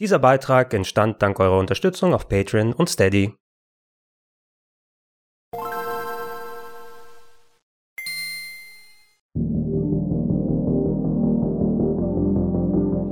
[0.00, 3.34] Dieser Beitrag entstand dank eurer Unterstützung auf Patreon und Steady.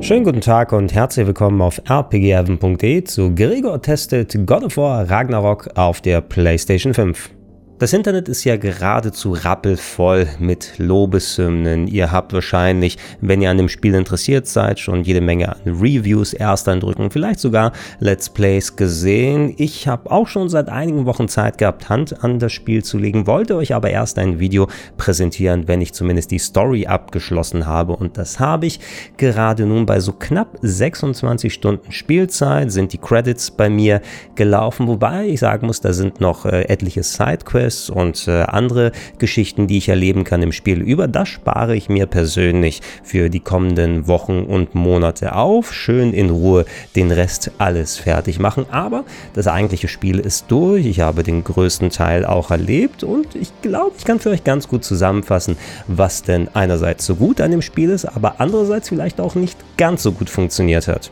[0.01, 5.69] Schönen guten Tag und herzlich willkommen auf rpgheaven.de zu Gregor testet God of War Ragnarok
[5.77, 7.38] auf der PlayStation 5.
[7.79, 11.87] Das Internet ist ja geradezu rappelvoll mit Lobeshymnen.
[11.87, 17.13] Ihr habt wahrscheinlich, wenn ihr an dem Spiel interessiert seid, schon jede Menge Reviews, Ersteindrücken,
[17.13, 19.55] vielleicht sogar Let's Plays gesehen.
[19.59, 23.29] Ich habe auch schon seit einigen Wochen Zeit gehabt, Hand an das Spiel zu legen,
[23.29, 27.95] wollte euch aber erst ein Video präsentieren, wenn ich zumindest die Story abgeschlossen habe.
[27.95, 28.81] Und das habe ich
[29.19, 34.03] gerade nun bei so knapp 26 Stunden Spielzeit sind die Credits bei mir
[34.35, 38.93] gelaufen, wobei ich sagen muss, da sind noch äh, etliche Sidequests Quests und äh, andere
[39.19, 41.07] Geschichten, die ich erleben kann im Spiel über.
[41.07, 45.75] Das spare ich mir persönlich für die kommenden Wochen und Monate auf.
[45.75, 46.65] Schön in Ruhe
[46.97, 48.67] den Rest alles fertig machen.
[48.71, 49.05] Aber
[49.35, 50.87] das eigentliche Spiel ist durch.
[50.87, 54.69] Ich habe den größten Teil auch erlebt und ich glaube, ich kann für euch ganz
[54.69, 55.57] gut zusammenfassen,
[55.87, 60.03] was denn einerseits so gut an dem Spiel ist, aber andererseits vielleicht auch nicht ganz
[60.03, 61.11] so gut funktioniert hat.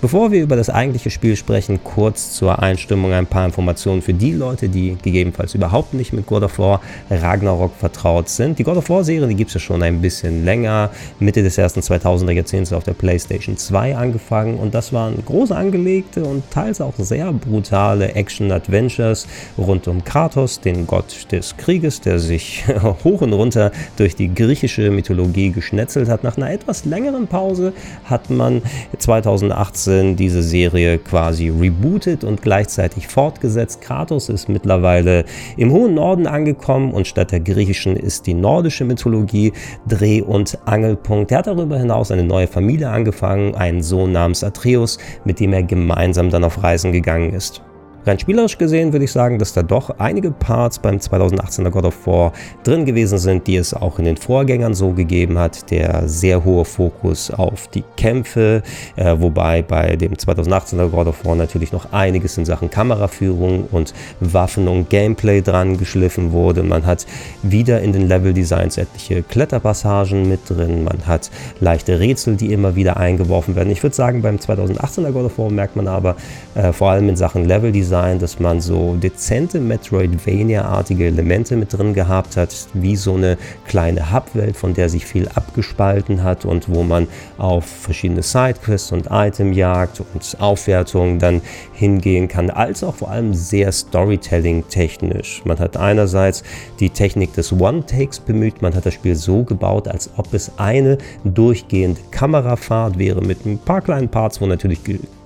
[0.00, 4.32] Bevor wir über das eigentliche Spiel sprechen, kurz zur Einstimmung ein paar Informationen für die
[4.32, 8.58] Leute, die gegebenenfalls überhaupt nicht mit God of War Ragnarok vertraut sind.
[8.58, 11.56] Die God of War Serie, die gibt es ja schon ein bisschen länger, Mitte des
[11.56, 16.80] ersten 2000er Jahrzehnts auf der PlayStation 2 angefangen und das waren große angelegte und teils
[16.80, 22.64] auch sehr brutale Action-Adventures rund um Kratos, den Gott des Krieges, der sich
[23.04, 26.24] hoch und runter durch die griechische Mythologie geschnetzelt hat.
[26.24, 27.72] Nach einer etwas längeren Pause
[28.04, 28.60] hat man
[28.98, 33.80] 2018 2018 diese Serie quasi rebootet und gleichzeitig fortgesetzt.
[33.80, 35.24] Kratos ist mittlerweile
[35.56, 39.52] im hohen Norden angekommen und statt der griechischen ist die nordische Mythologie
[39.86, 41.30] Dreh- und Angelpunkt.
[41.32, 45.62] Er hat darüber hinaus eine neue Familie angefangen, einen Sohn namens Atreus, mit dem er
[45.62, 47.62] gemeinsam dann auf Reisen gegangen ist.
[48.06, 52.06] Rein spielerisch gesehen würde ich sagen, dass da doch einige Parts beim 2018er God of
[52.06, 55.70] War drin gewesen sind, die es auch in den Vorgängern so gegeben hat.
[55.70, 58.62] Der sehr hohe Fokus auf die Kämpfe,
[58.96, 63.94] äh, wobei bei dem 2018er God of War natürlich noch einiges in Sachen Kameraführung und
[64.20, 66.62] Waffen und Gameplay dran geschliffen wurde.
[66.62, 67.06] Man hat
[67.42, 70.84] wieder in den Level-Designs etliche Kletterpassagen mit drin.
[70.84, 73.70] Man hat leichte Rätsel, die immer wieder eingeworfen werden.
[73.70, 76.16] Ich würde sagen, beim 2018er God of War merkt man aber
[76.54, 81.94] äh, vor allem in Sachen Level-Design sein, dass man so dezente Metroidvania-artige Elemente mit drin
[81.94, 83.38] gehabt hat, wie so eine
[83.68, 87.06] kleine Hubwelt, von der sich viel abgespalten hat und wo man
[87.38, 91.40] auf verschiedene Sidequests und Itemjagd und Aufwertungen dann
[91.72, 95.42] hingehen kann, als auch vor allem sehr Storytelling-technisch.
[95.44, 96.42] Man hat einerseits
[96.80, 100.98] die Technik des One-Takes bemüht, man hat das Spiel so gebaut, als ob es eine
[101.22, 104.80] durchgehende Kamerafahrt wäre mit ein paar kleinen Parts, wo natürlich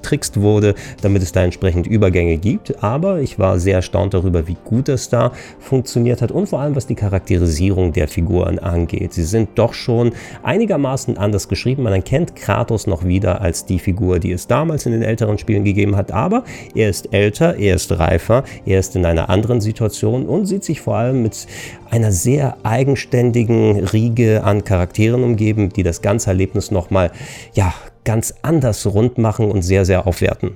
[0.08, 2.82] getrickst wurde, damit es da entsprechend Übergänge gibt.
[2.82, 6.76] Aber ich war sehr erstaunt darüber, wie gut das da funktioniert hat und vor allem
[6.76, 9.12] was die Charakterisierung der Figuren angeht.
[9.12, 11.82] Sie sind doch schon einigermaßen anders geschrieben.
[11.82, 15.64] Man erkennt Kratos noch wieder als die Figur, die es damals in den älteren Spielen
[15.64, 16.10] gegeben hat.
[16.10, 16.44] Aber
[16.74, 20.80] er ist älter, er ist reifer, er ist in einer anderen Situation und sieht sich
[20.80, 21.46] vor allem mit
[21.90, 27.10] einer sehr eigenständigen Riege an Charakteren umgeben, die das ganze Erlebnis nochmal
[27.54, 27.74] ja,
[28.08, 30.52] ganz anders rund machen und sehr, sehr aufwerten.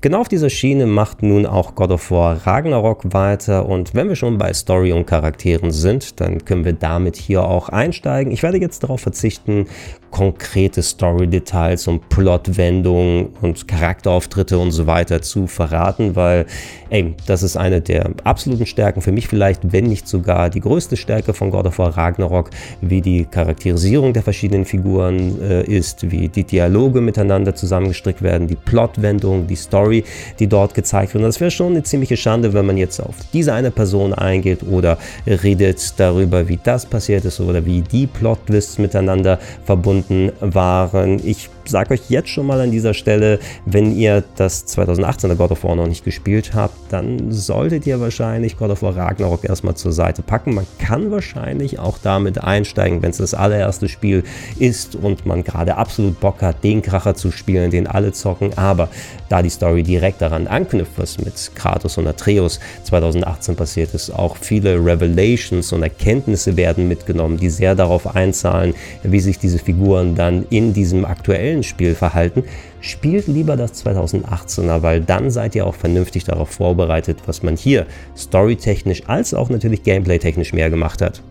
[0.00, 4.16] Genau auf dieser Schiene macht nun auch God of War Ragnarok weiter und wenn wir
[4.16, 8.32] schon bei Story und Charakteren sind, dann können wir damit hier auch einsteigen.
[8.32, 9.66] Ich werde jetzt darauf verzichten,
[10.10, 16.46] konkrete Story-Details und Plotwendungen und Charakterauftritte und so weiter zu verraten, weil,
[16.90, 20.96] ey, das ist eine der absoluten Stärken für mich vielleicht, wenn nicht sogar die größte
[20.96, 22.50] Stärke von God of War Ragnarok,
[22.80, 28.56] wie die Charakterisierung der verschiedenen Figuren äh, ist, wie die Dialoge miteinander zusammengestrickt werden, die
[28.56, 30.04] Plotwendung, die Story,
[30.38, 31.22] die dort gezeigt wird.
[31.22, 34.62] Und das wäre schon eine ziemliche Schande, wenn man jetzt auf diese eine Person eingeht
[34.64, 41.20] oder redet darüber, wie das passiert ist oder wie die Plot-Twists miteinander verbunden verbunden waren.
[41.26, 45.64] Ich sage euch jetzt schon mal an dieser Stelle, wenn ihr das 2018er God of
[45.64, 49.92] War noch nicht gespielt habt, dann solltet ihr wahrscheinlich God of War Ragnarok erstmal zur
[49.92, 50.54] Seite packen.
[50.54, 54.24] Man kann wahrscheinlich auch damit einsteigen, wenn es das allererste Spiel
[54.58, 58.56] ist und man gerade absolut Bock hat, den Kracher zu spielen, den alle zocken.
[58.56, 58.88] Aber
[59.28, 64.36] da die Story direkt daran anknüpft, was mit Kratos und Atreus 2018 passiert ist, auch
[64.36, 70.46] viele Revelations und Erkenntnisse werden mitgenommen, die sehr darauf einzahlen, wie sich diese Figuren dann
[70.50, 72.44] in diesem aktuellen Spielverhalten,
[72.80, 77.86] spielt lieber das 2018er, weil dann seid ihr auch vernünftig darauf vorbereitet, was man hier
[78.16, 81.22] storytechnisch als auch natürlich gameplay-technisch mehr gemacht hat.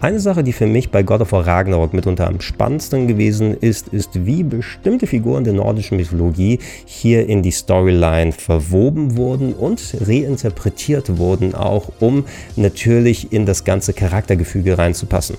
[0.00, 3.88] Eine Sache, die für mich bei God of War Ragnarok mitunter am spannendsten gewesen ist,
[3.88, 11.18] ist, wie bestimmte Figuren der nordischen Mythologie hier in die Storyline verwoben wurden und reinterpretiert
[11.18, 15.36] wurden, auch um natürlich in das ganze Charaktergefüge reinzupassen.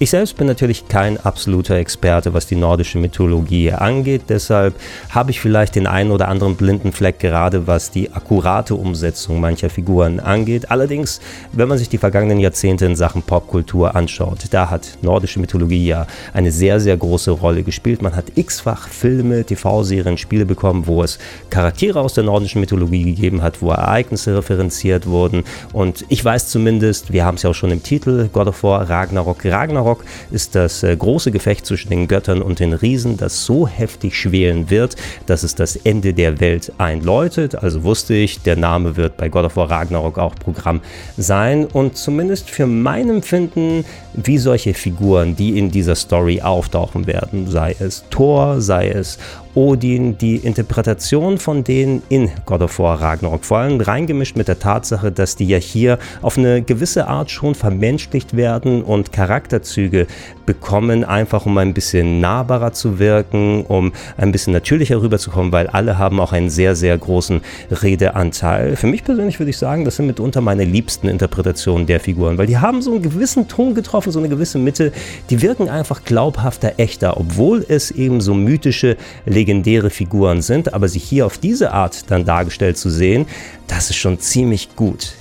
[0.00, 4.76] Ich selbst bin natürlich kein absoluter Experte, was die nordische Mythologie angeht, deshalb
[5.10, 9.70] habe ich vielleicht den einen oder anderen blinden Fleck gerade was die akkurate Umsetzung mancher
[9.70, 10.70] Figuren angeht.
[10.70, 15.88] Allerdings, wenn man sich die vergangenen Jahrzehnte in Sachen Popkultur anschaut, da hat nordische Mythologie
[15.88, 18.00] ja eine sehr, sehr große Rolle gespielt.
[18.00, 21.18] Man hat x-fach Filme, TV-Serien, Spiele bekommen, wo es
[21.50, 25.42] Charaktere aus der nordischen Mythologie gegeben hat, wo Ereignisse referenziert wurden
[25.72, 28.88] und ich weiß zumindest, wir haben es ja auch schon im Titel, God of War
[28.88, 33.44] Ragnarok, Ragnarok Ragnarok ist das äh, große Gefecht zwischen den Göttern und den Riesen, das
[33.44, 34.96] so heftig schwelen wird,
[35.26, 37.54] dass es das Ende der Welt einläutet.
[37.54, 40.80] Also wusste ich, der Name wird bei God of War Ragnarok auch Programm
[41.16, 47.48] sein und zumindest für mein Empfinden, wie solche Figuren, die in dieser Story auftauchen werden,
[47.48, 49.18] sei es Thor, sei es
[49.58, 54.60] Odin, die Interpretation von denen in God of War Ragnarok, vor allem reingemischt mit der
[54.60, 60.06] Tatsache, dass die ja hier auf eine gewisse Art schon vermenschlicht werden und Charakterzüge
[60.46, 65.98] bekommen, einfach um ein bisschen nahbarer zu wirken, um ein bisschen natürlicher rüberzukommen, weil alle
[65.98, 68.76] haben auch einen sehr, sehr großen Redeanteil.
[68.76, 72.46] Für mich persönlich würde ich sagen, das sind mitunter meine liebsten Interpretationen der Figuren, weil
[72.46, 74.92] die haben so einen gewissen Ton getroffen, so eine gewisse Mitte,
[75.30, 78.96] die wirken einfach glaubhafter, echter, obwohl es eben so mythische
[79.26, 83.24] Legenden legendäre Figuren sind, aber sie hier auf diese Art dann dargestellt zu sehen,
[83.66, 85.14] das ist schon ziemlich gut.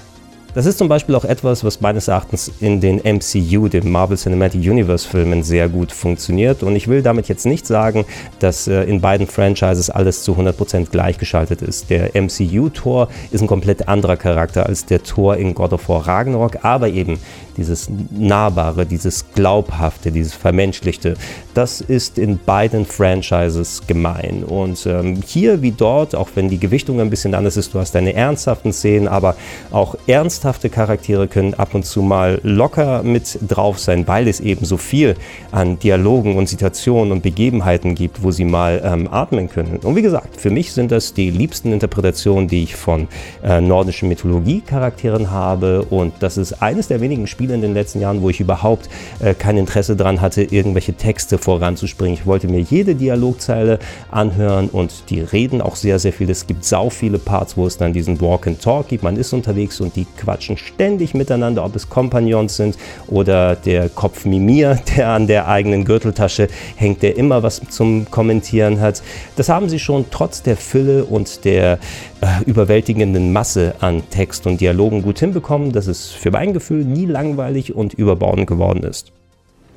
[0.57, 4.59] Das ist zum Beispiel auch etwas, was meines Erachtens in den MCU, dem Marvel Cinematic
[4.59, 6.63] Universe Filmen, sehr gut funktioniert.
[6.63, 8.05] Und ich will damit jetzt nicht sagen,
[8.39, 11.91] dass äh, in beiden Franchises alles zu 100% gleichgeschaltet ist.
[11.91, 16.65] Der MCU-Tor ist ein komplett anderer Charakter als der Tor in God of War Ragnarok,
[16.65, 17.19] aber eben
[17.55, 21.15] dieses Nahbare, dieses Glaubhafte, dieses Vermenschlichte,
[21.53, 24.43] das ist in beiden Franchises gemein.
[24.43, 27.93] Und ähm, hier wie dort, auch wenn die Gewichtung ein bisschen anders ist, du hast
[27.95, 29.35] deine ernsthaften Szenen, aber
[29.71, 34.65] auch ernsthafte Charaktere können ab und zu mal locker mit drauf sein, weil es eben
[34.65, 35.15] so viel
[35.51, 39.77] an Dialogen und Situationen und Begebenheiten gibt, wo sie mal ähm, atmen können.
[39.77, 43.07] Und wie gesagt, für mich sind das die liebsten Interpretationen, die ich von
[43.43, 45.83] äh, nordischen Mythologie-Charakteren habe.
[45.89, 48.89] Und das ist eines der wenigen Spiele, Spiele in den letzten Jahren, wo ich überhaupt
[49.19, 52.15] äh, kein Interesse daran hatte, irgendwelche Texte voranzuspringen.
[52.15, 53.77] Ich wollte mir jede Dialogzeile
[54.09, 56.27] anhören und die reden auch sehr, sehr viel.
[56.29, 59.03] Es gibt sau viele Parts, wo es dann diesen Walk and Talk gibt.
[59.03, 62.77] Man ist unterwegs und die quatschen ständig miteinander, ob es Kompagnons sind
[63.07, 68.81] oder der Kopf Mimir, der an der eigenen Gürteltasche hängt, der immer was zum Kommentieren
[68.81, 69.01] hat.
[69.37, 71.79] Das haben sie schon trotz der Fülle und der
[72.19, 77.05] äh, überwältigenden Masse an Text und Dialogen gut hinbekommen, dass es für mein Gefühl nie
[77.05, 79.13] langweilig und überbordend geworden ist.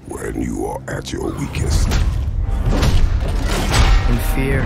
[0.08, 1.86] When you are at your weakest.
[4.08, 4.64] When fear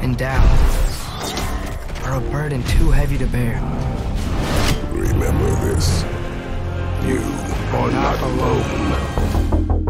[0.00, 0.48] and doubt
[2.04, 3.97] are a burden too heavy to bear.
[5.18, 6.04] Remember this.
[7.04, 7.18] You
[7.76, 9.87] are not alone.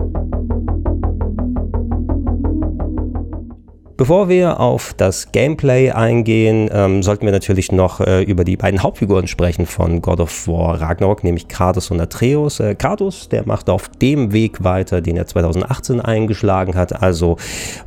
[3.98, 8.80] Bevor wir auf das Gameplay eingehen, ähm, sollten wir natürlich noch äh, über die beiden
[8.80, 12.60] Hauptfiguren sprechen von God of War Ragnarok, nämlich Kratos und Atreus.
[12.60, 17.38] Äh, Kratos, der macht auf dem Weg weiter, den er 2018 eingeschlagen hat, also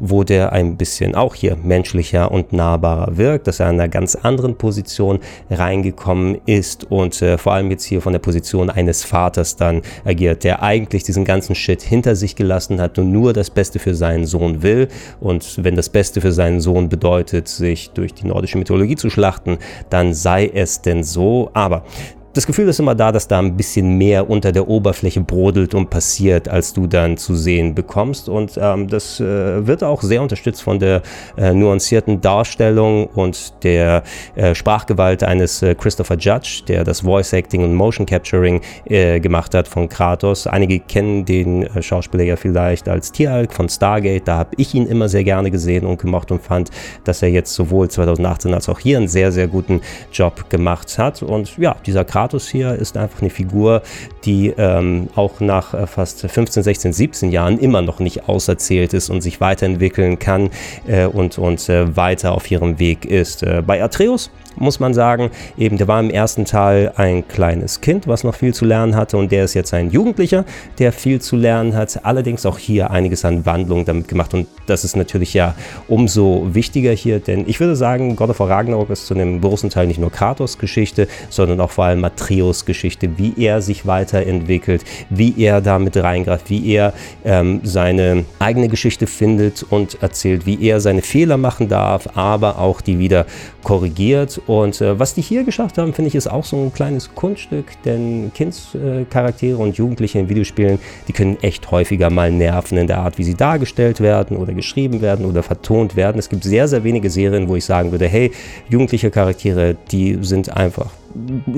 [0.02, 4.16] wo der ein bisschen auch hier menschlicher und nahbarer wirkt, dass er in einer ganz
[4.16, 5.20] anderen Position
[5.50, 10.44] reingekommen ist und äh, vor allem jetzt hier von der Position eines Vaters dann agiert,
[10.44, 14.26] der eigentlich diesen ganzen Shit hinter sich gelassen hat und nur das Beste für seinen
[14.26, 14.90] Sohn will
[15.22, 19.12] und wenn das Beste Beste für seinen Sohn bedeutet, sich durch die nordische Mythologie zu
[19.12, 19.60] schlachten,
[19.92, 21.52] dann sei es denn so.
[21.54, 21.84] Aber
[22.34, 25.90] das Gefühl ist immer da, dass da ein bisschen mehr unter der Oberfläche brodelt und
[25.90, 28.30] passiert, als du dann zu sehen bekommst.
[28.30, 31.02] Und ähm, das äh, wird auch sehr unterstützt von der
[31.38, 34.04] äh, nuancierten Darstellung und der
[34.36, 39.54] äh, Sprachgewalt eines äh, Christopher Judge, der das Voice Acting und Motion Capturing äh, gemacht
[39.54, 40.48] hat von Kratos.
[40.48, 44.26] Einige kennen den äh, Schauspieler ja vielleicht als Tieralk von Stargate.
[44.26, 46.70] Da habe ich ihn immer sehr gerne gesehen und gemocht und fand,
[47.04, 49.82] dass er jetzt sowohl 2018 als auch hier einen sehr, sehr guten
[50.14, 51.22] Job gemacht hat.
[51.24, 53.82] Und ja, dieser Kratos Kratos hier ist einfach eine Figur,
[54.26, 59.10] die ähm, auch nach äh, fast 15, 16, 17 Jahren immer noch nicht auserzählt ist
[59.10, 60.52] und sich weiterentwickeln kann
[60.86, 63.42] äh, und, und äh, weiter auf ihrem Weg ist.
[63.42, 65.32] Äh, bei Atreus muss man sagen.
[65.58, 69.18] Eben, der war im ersten Teil ein kleines Kind, was noch viel zu lernen hatte
[69.18, 70.46] und der ist jetzt ein Jugendlicher,
[70.80, 72.06] der viel zu lernen hat.
[72.06, 75.56] Allerdings auch hier einiges an Wandlung damit gemacht und das ist natürlich ja
[75.88, 79.70] umso wichtiger hier, denn ich würde sagen, God of War Ragnarok ist zu einem großen
[79.70, 84.84] Teil nicht nur Kratos Geschichte, sondern auch vor allem Atreus Geschichte, wie er sich weiterentwickelt,
[85.10, 86.94] wie er damit reingreift, wie er
[87.24, 92.82] ähm, seine eigene Geschichte findet und erzählt, wie er seine Fehler machen darf, aber auch
[92.82, 93.26] die wieder
[93.64, 94.41] korrigiert.
[94.48, 97.66] Und äh, was die hier geschafft haben, finde ich, ist auch so ein kleines Kunststück,
[97.84, 103.18] denn Kindscharaktere und Jugendliche in Videospielen, die können echt häufiger mal nerven in der Art,
[103.18, 106.20] wie sie dargestellt werden oder geschrieben werden oder vertont werden.
[106.20, 108.32] Es gibt sehr, sehr wenige Serien, wo ich sagen würde, hey,
[108.70, 110.92] jugendliche Charaktere, die sind einfach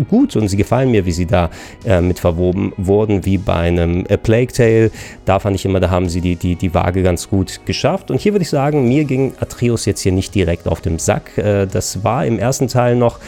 [0.09, 1.49] gut und sie gefallen mir, wie sie da
[1.85, 4.91] äh, mit verwoben wurden, wie bei einem A Plague Tale.
[5.25, 8.11] Da fand ich immer, da haben sie die, die, die Waage ganz gut geschafft.
[8.11, 11.37] Und hier würde ich sagen, mir ging Atreus jetzt hier nicht direkt auf dem Sack.
[11.37, 13.19] Äh, das war im ersten Teil noch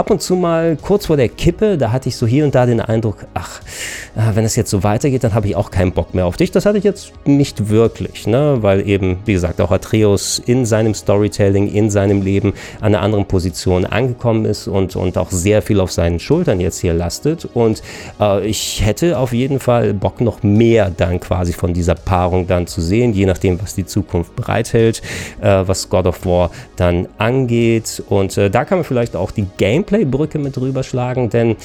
[0.00, 2.64] ab und zu mal kurz vor der Kippe, da hatte ich so hier und da
[2.64, 3.60] den Eindruck, ach,
[4.16, 6.50] äh, wenn es jetzt so weitergeht, dann habe ich auch keinen Bock mehr auf dich.
[6.50, 8.56] Das hatte ich jetzt nicht wirklich, ne?
[8.60, 13.26] weil eben, wie gesagt, auch Atreus in seinem Storytelling, in seinem Leben an einer anderen
[13.26, 17.46] Position angekommen ist und, und auch sehr viel auf seinen Schultern jetzt hier lastet.
[17.52, 17.82] Und
[18.18, 22.66] äh, ich hätte auf jeden Fall Bock, noch mehr dann quasi von dieser Paarung dann
[22.66, 25.02] zu sehen, je nachdem, was die Zukunft bereithält,
[25.42, 28.02] äh, was God of War dann angeht.
[28.08, 29.46] Und äh, da kann man vielleicht auch die
[29.90, 31.56] Gameplay-Brücke mit drüber schlagen, denn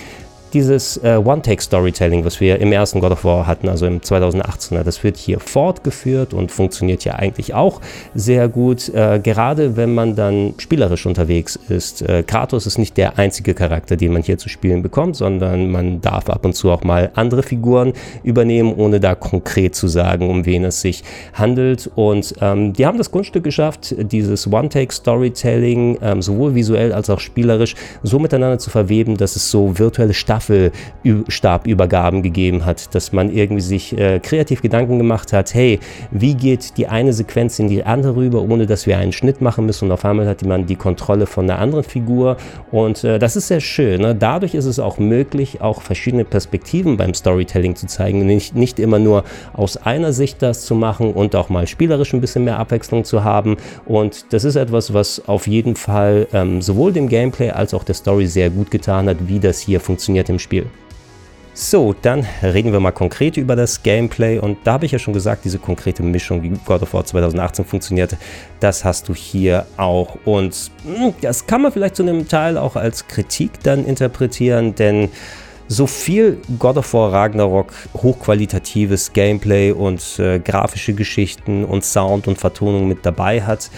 [0.56, 5.04] dieses äh, One-Take-Storytelling, was wir im ersten God of War hatten, also im 2018er, das
[5.04, 7.82] wird hier fortgeführt und funktioniert ja eigentlich auch
[8.14, 8.88] sehr gut.
[8.88, 12.02] Äh, gerade wenn man dann spielerisch unterwegs ist.
[12.02, 16.00] Äh, Kratos ist nicht der einzige Charakter, den man hier zu spielen bekommt, sondern man
[16.00, 17.92] darf ab und zu auch mal andere Figuren
[18.24, 21.92] übernehmen, ohne da konkret zu sagen, um wen es sich handelt.
[21.96, 27.76] Und ähm, die haben das Grundstück geschafft, dieses One-Take-Storytelling ähm, sowohl visuell als auch spielerisch
[28.04, 33.62] so miteinander zu verweben, dass es so virtuelle Staffeln Staffelstabübergaben gegeben hat, dass man irgendwie
[33.62, 35.80] sich äh, kreativ Gedanken gemacht hat, hey,
[36.12, 39.66] wie geht die eine Sequenz in die andere rüber, ohne dass wir einen Schnitt machen
[39.66, 42.38] müssen und auf einmal hat man die Kontrolle von einer anderen Figur
[42.72, 44.02] und äh, das ist sehr schön.
[44.02, 44.16] Ne?
[44.16, 49.00] Dadurch ist es auch möglich, auch verschiedene Perspektiven beim Storytelling zu zeigen, nicht, nicht immer
[49.00, 49.24] nur
[49.54, 53.24] aus einer Sicht das zu machen und auch mal spielerisch ein bisschen mehr Abwechslung zu
[53.24, 57.84] haben und das ist etwas, was auf jeden Fall ähm, sowohl dem Gameplay als auch
[57.84, 60.68] der Story sehr gut getan hat, wie das hier funktioniert im Spiel.
[61.58, 65.14] So, dann reden wir mal konkret über das Gameplay und da habe ich ja schon
[65.14, 68.18] gesagt, diese konkrete Mischung, wie God of War 2018 funktioniert,
[68.60, 72.76] das hast du hier auch und hm, das kann man vielleicht zu einem Teil auch
[72.76, 75.08] als Kritik dann interpretieren, denn
[75.70, 82.38] so viel God of War Ragnarok hochqualitatives Gameplay und äh, grafische Geschichten und Sound und
[82.38, 83.72] Vertonung mit dabei hat,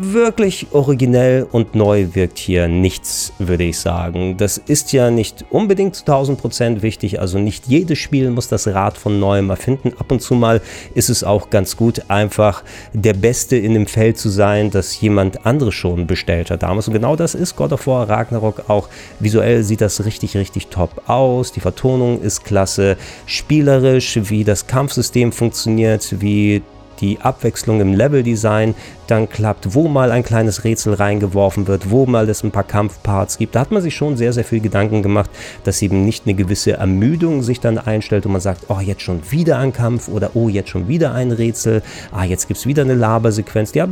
[0.00, 4.36] wirklich originell und neu wirkt hier nichts, würde ich sagen.
[4.36, 8.96] Das ist ja nicht unbedingt zu 1000% wichtig, also nicht jedes Spiel muss das Rad
[8.96, 9.92] von neuem erfinden.
[9.98, 10.60] Ab und zu mal
[10.94, 15.46] ist es auch ganz gut, einfach der Beste in dem Feld zu sein, das jemand
[15.46, 16.88] anderes schon bestellt hat damals.
[16.88, 18.88] Und genau das ist God of War Ragnarok auch.
[19.20, 21.52] Visuell sieht das richtig, richtig top aus.
[21.52, 22.96] Die Vertonung ist klasse.
[23.26, 26.62] Spielerisch, wie das Kampfsystem funktioniert, wie
[27.00, 28.74] die Abwechslung im Leveldesign
[29.10, 33.38] dann klappt, wo mal ein kleines Rätsel reingeworfen wird, wo mal es ein paar Kampfparts
[33.38, 33.54] gibt.
[33.54, 35.30] Da hat man sich schon sehr, sehr viel Gedanken gemacht,
[35.64, 39.20] dass eben nicht eine gewisse Ermüdung sich dann einstellt und man sagt, oh, jetzt schon
[39.30, 42.82] wieder ein Kampf oder oh, jetzt schon wieder ein Rätsel, ah, jetzt gibt es wieder
[42.82, 43.74] eine Labersequenz.
[43.74, 43.88] Ja,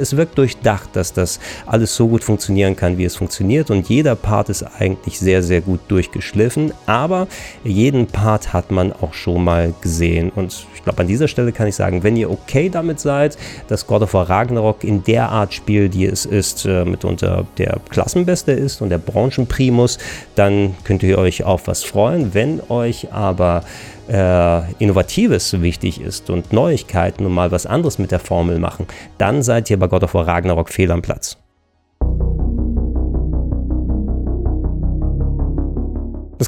[0.00, 4.16] es wirkt durchdacht, dass das alles so gut funktionieren kann, wie es funktioniert und jeder
[4.16, 7.28] Part ist eigentlich sehr, sehr gut durchgeschliffen, aber
[7.62, 11.66] jeden Part hat man auch schon mal gesehen und ich glaube, an dieser Stelle kann
[11.66, 13.36] ich sagen, wenn ihr okay damit seid,
[13.68, 17.78] dass God of War Ragnarok in der Art Spiel, die es ist, äh, mitunter der
[17.90, 19.98] Klassenbeste ist und der Branchenprimus,
[20.34, 22.32] dann könnt ihr euch auf was freuen.
[22.32, 23.64] Wenn euch aber
[24.08, 28.86] äh, Innovatives wichtig ist und Neuigkeiten und mal was anderes mit der Formel machen,
[29.18, 31.36] dann seid ihr bei God of War Ragnarok fehl am Platz.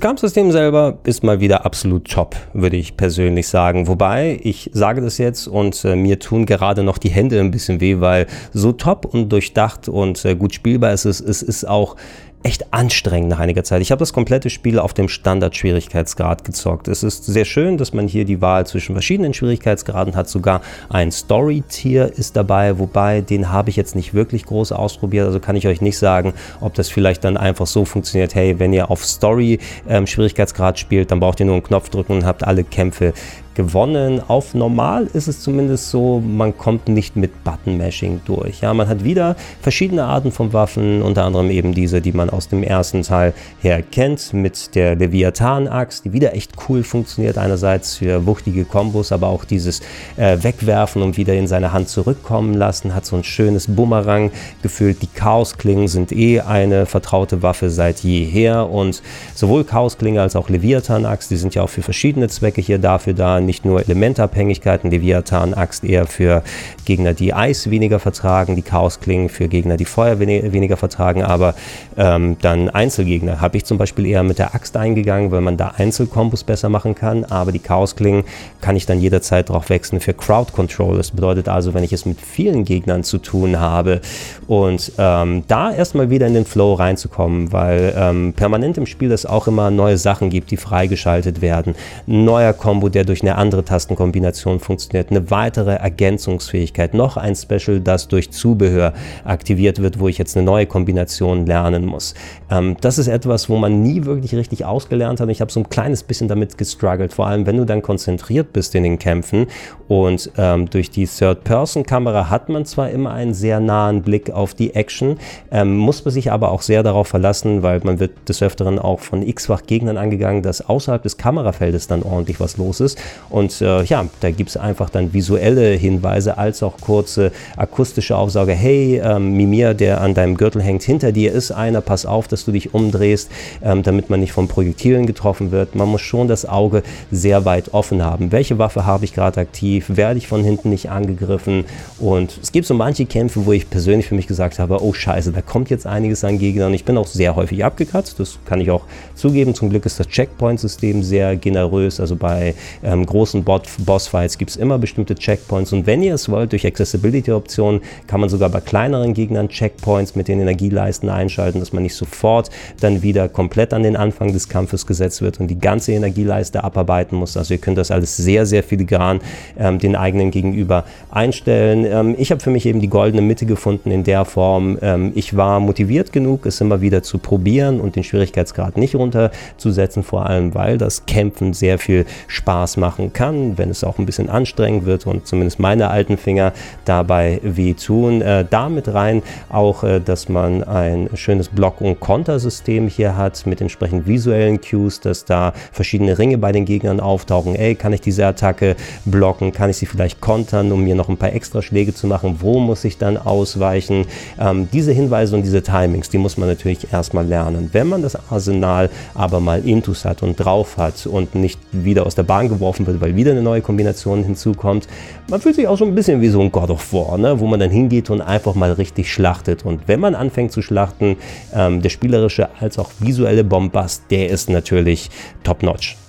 [0.02, 3.86] Kampfsystem selber ist mal wieder absolut top, würde ich persönlich sagen.
[3.86, 7.80] Wobei, ich sage das jetzt und äh, mir tun gerade noch die Hände ein bisschen
[7.80, 11.94] weh, weil so top und durchdacht und äh, gut spielbar ist es, es ist auch
[12.42, 13.82] echt anstrengend nach einiger Zeit.
[13.82, 16.88] Ich habe das komplette Spiel auf dem Standard-Schwierigkeitsgrad gezockt.
[16.88, 20.28] Es ist sehr schön, dass man hier die Wahl zwischen verschiedenen Schwierigkeitsgraden hat.
[20.28, 25.26] Sogar ein Story-Tier ist dabei, wobei den habe ich jetzt nicht wirklich groß ausprobiert.
[25.26, 28.34] Also kann ich euch nicht sagen, ob das vielleicht dann einfach so funktioniert.
[28.34, 32.24] Hey, wenn ihr auf Story-Schwierigkeitsgrad ähm, spielt, dann braucht ihr nur einen Knopf drücken und
[32.24, 33.12] habt alle Kämpfe
[33.54, 34.20] gewonnen.
[34.26, 38.60] Auf normal ist es zumindest so, man kommt nicht mit Button-Mashing durch.
[38.60, 42.48] Ja, man hat wieder verschiedene Arten von Waffen, unter anderem eben diese, die man aus
[42.48, 47.38] dem ersten Teil her kennt, mit der Leviathan-Axt, die wieder echt cool funktioniert.
[47.38, 49.80] Einerseits für wuchtige Kombos, aber auch dieses
[50.16, 54.30] äh, Wegwerfen und wieder in seine Hand zurückkommen lassen, hat so ein schönes Bumerang
[54.62, 55.02] gefühlt.
[55.02, 59.02] Die Chaos-Klingen sind eh eine vertraute Waffe seit jeher und
[59.34, 63.41] sowohl Chaos-Klinge als auch Leviathan-Axt, die sind ja auch für verschiedene Zwecke hier dafür da,
[63.46, 66.42] nicht nur Elementabhängigkeiten, Leviathan-Axt eher für
[66.84, 71.54] Gegner, die Eis weniger vertragen, die Chaos-Klingen für Gegner, die Feuer weniger vertragen, aber
[71.96, 75.74] ähm, dann Einzelgegner habe ich zum Beispiel eher mit der Axt eingegangen, weil man da
[75.76, 78.24] Einzelkombos besser machen kann, aber die Chaos-Klingen
[78.60, 80.96] kann ich dann jederzeit drauf wechseln für Crowd-Control.
[80.96, 84.00] Das bedeutet also, wenn ich es mit vielen Gegnern zu tun habe
[84.46, 89.26] und ähm, da erstmal wieder in den Flow reinzukommen, weil ähm, permanent im Spiel es
[89.26, 91.74] auch immer neue Sachen gibt, die freigeschaltet werden.
[92.06, 97.80] Ein neuer Combo, der durch eine andere Tastenkombination funktioniert, eine weitere Ergänzungsfähigkeit, noch ein Special,
[97.80, 98.92] das durch Zubehör
[99.24, 102.14] aktiviert wird, wo ich jetzt eine neue Kombination lernen muss.
[102.50, 105.28] Ähm, das ist etwas, wo man nie wirklich richtig ausgelernt hat.
[105.28, 108.74] Ich habe so ein kleines bisschen damit gestruggelt, vor allem wenn du dann konzentriert bist
[108.74, 109.46] in den Kämpfen
[109.88, 114.74] und ähm, durch die Third-Person-Kamera hat man zwar immer einen sehr nahen Blick auf die
[114.74, 115.18] Action,
[115.50, 119.00] ähm, muss man sich aber auch sehr darauf verlassen, weil man wird des Öfteren auch
[119.00, 122.98] von x-fach Gegnern angegangen, dass außerhalb des Kamerafeldes dann ordentlich was los ist.
[123.30, 128.54] Und äh, ja, da gibt es einfach dann visuelle Hinweise als auch kurze akustische Aufsauger.
[128.54, 132.44] Hey, ähm, Mimir, der an deinem Gürtel hängt, hinter dir ist einer, pass auf, dass
[132.44, 133.30] du dich umdrehst,
[133.62, 135.74] ähm, damit man nicht von Projektilen getroffen wird.
[135.74, 138.32] Man muss schon das Auge sehr weit offen haben.
[138.32, 139.86] Welche Waffe habe ich gerade aktiv?
[139.88, 141.64] Werde ich von hinten nicht angegriffen?
[141.98, 145.32] Und es gibt so manche Kämpfe, wo ich persönlich für mich gesagt habe, oh scheiße,
[145.32, 146.74] da kommt jetzt einiges an Gegnern.
[146.74, 149.54] Ich bin auch sehr häufig abgekratzt, das kann ich auch zugeben.
[149.54, 152.00] Zum Glück ist das Checkpoint-System sehr generös.
[152.00, 155.72] Also bei ähm, großen Bossfights gibt es immer bestimmte Checkpoints.
[155.72, 160.28] Und wenn ihr es wollt, durch Accessibility-Optionen kann man sogar bei kleineren Gegnern Checkpoints mit
[160.28, 162.48] den Energieleisten einschalten, dass man nicht sofort
[162.80, 167.16] dann wieder komplett an den Anfang des Kampfes gesetzt wird und die ganze Energieleiste abarbeiten
[167.16, 167.36] muss.
[167.36, 169.20] Also ihr könnt das alles sehr, sehr filigran
[169.58, 171.84] ähm, den eigenen Gegenüber einstellen.
[171.84, 174.78] Ähm, ich habe für mich eben die goldene Mitte gefunden in der Form.
[174.80, 180.02] Ähm, ich war motiviert genug, es immer wieder zu probieren und den Schwierigkeitsgrad nicht runterzusetzen,
[180.02, 184.28] vor allem weil das Kämpfen sehr viel Spaß machen kann, wenn es auch ein bisschen
[184.28, 186.52] anstrengend wird und zumindest meine alten Finger
[186.84, 188.22] dabei wehtun.
[188.22, 193.60] Äh, damit rein auch, äh, dass man ein schönes Block- und Kontersystem hier hat mit
[193.60, 197.56] entsprechend visuellen Cues, dass da verschiedene Ringe bei den Gegnern auftauchen.
[197.56, 199.52] Ey, kann ich diese Attacke blocken?
[199.52, 202.36] Kann ich sie vielleicht kontern, um mir noch ein paar extra Schläge zu machen?
[202.40, 204.06] Wo muss ich dann ausweichen?
[204.38, 207.70] Ähm, diese Hinweise und diese Timings, die muss man natürlich erstmal lernen.
[207.72, 212.14] Wenn man das Arsenal aber mal intus hat und drauf hat und nicht wieder aus
[212.14, 214.88] der Bahn geworfen wird, weil wieder eine neue Kombination hinzukommt,
[215.28, 217.38] man fühlt sich auch so ein bisschen wie so ein God of War, ne?
[217.40, 219.64] wo man dann hingeht und einfach mal richtig schlachtet.
[219.64, 221.16] Und wenn man anfängt zu schlachten,
[221.54, 225.10] ähm, der spielerische als auch visuelle Bombast, der ist natürlich
[225.44, 226.01] top-notch.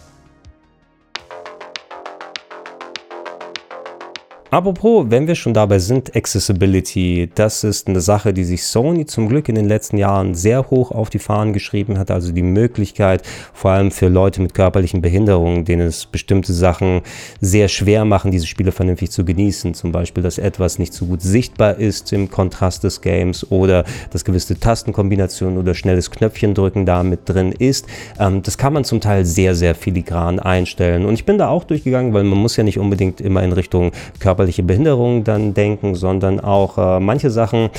[4.54, 9.28] Apropos, wenn wir schon dabei sind, Accessibility, das ist eine Sache, die sich Sony zum
[9.28, 12.12] Glück in den letzten Jahren sehr hoch auf die Fahnen geschrieben hat.
[12.12, 17.02] Also die Möglichkeit, vor allem für Leute mit körperlichen Behinderungen, denen es bestimmte Sachen
[17.42, 19.74] sehr schwer machen, diese Spiele vernünftig zu genießen.
[19.74, 24.24] Zum Beispiel, dass etwas nicht so gut sichtbar ist im Kontrast des Games oder dass
[24.24, 27.88] gewisse Tastenkombinationen oder schnelles Knöpfchendrücken da mit drin ist.
[28.20, 31.06] Ähm, das kann man zum Teil sehr, sehr filigran einstellen.
[31.06, 33.92] Und ich bin da auch durchgegangen, weil man muss ja nicht unbedingt immer in Richtung
[34.20, 37.70] Körper körperliche Behinderung dann denken, sondern auch äh, manche Sachen.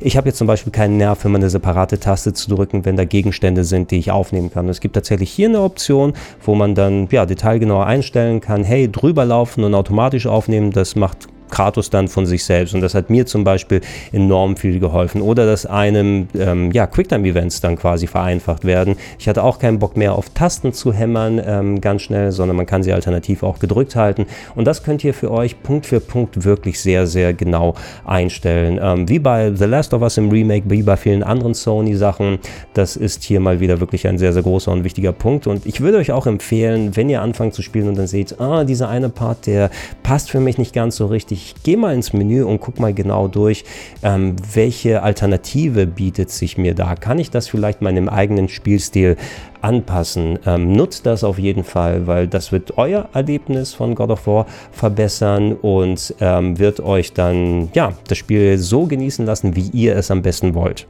[0.00, 3.04] Ich habe jetzt zum Beispiel keinen Nerv, für meine separate Taste zu drücken, wenn da
[3.04, 4.68] Gegenstände sind, die ich aufnehmen kann.
[4.70, 9.26] Es gibt tatsächlich hier eine Option, wo man dann ja, detailgenauer einstellen kann, hey, drüber
[9.26, 12.74] laufen und automatisch aufnehmen, das macht Kratos dann von sich selbst.
[12.74, 13.80] Und das hat mir zum Beispiel
[14.12, 15.20] enorm viel geholfen.
[15.20, 18.96] Oder dass einem ähm, ja, Quicktime-Events dann quasi vereinfacht werden.
[19.18, 22.66] Ich hatte auch keinen Bock mehr auf Tasten zu hämmern ähm, ganz schnell, sondern man
[22.66, 24.26] kann sie alternativ auch gedrückt halten.
[24.54, 28.78] Und das könnt ihr für euch Punkt für Punkt wirklich sehr, sehr genau einstellen.
[28.82, 32.38] Ähm, wie bei The Last of Us im Remake, wie bei vielen anderen Sony-Sachen.
[32.74, 35.46] Das ist hier mal wieder wirklich ein sehr, sehr großer und wichtiger Punkt.
[35.46, 38.64] Und ich würde euch auch empfehlen, wenn ihr anfangt zu spielen und dann seht, ah,
[38.64, 39.70] dieser eine Part, der
[40.02, 42.94] passt für mich nicht ganz so richtig, ich gehe mal ins Menü und gucke mal
[42.94, 43.64] genau durch,
[44.02, 46.94] ähm, welche Alternative bietet sich mir da.
[46.94, 49.16] Kann ich das vielleicht meinem eigenen Spielstil
[49.60, 50.38] anpassen?
[50.46, 54.46] Ähm, nutzt das auf jeden Fall, weil das wird euer Erlebnis von God of War
[54.72, 60.10] verbessern und ähm, wird euch dann ja das Spiel so genießen lassen, wie ihr es
[60.10, 60.86] am besten wollt.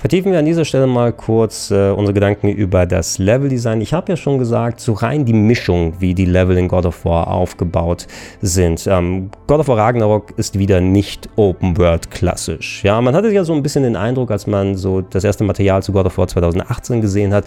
[0.00, 3.82] Vertiefen wir an dieser Stelle mal kurz äh, unsere Gedanken über das Leveldesign.
[3.82, 7.04] Ich habe ja schon gesagt, so rein die Mischung, wie die Level in God of
[7.04, 8.06] War aufgebaut
[8.40, 8.86] sind.
[8.86, 12.82] Ähm, God of War Ragnarok ist wieder nicht Open World klassisch.
[12.82, 15.82] Ja, man hatte ja so ein bisschen den Eindruck, als man so das erste Material
[15.82, 17.44] zu God of War 2018 gesehen hat,